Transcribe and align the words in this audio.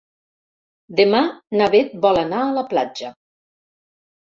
Demà 0.99 1.19
na 1.61 1.69
Beth 1.77 1.95
vol 2.07 2.23
anar 2.23 2.41
a 2.47 2.51
la 2.59 2.67
platja. 2.75 3.15